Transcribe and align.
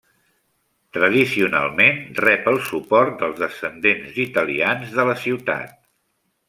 Tradicionalment 0.97 2.01
rep 2.25 2.49
el 2.53 2.57
suport 2.71 3.21
dels 3.23 3.39
descendents 3.45 4.19
d'italians 4.19 4.99
de 4.99 5.09
la 5.13 5.19
ciutat. 5.29 5.79